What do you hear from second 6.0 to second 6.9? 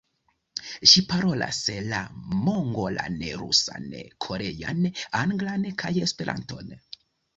Esperanton.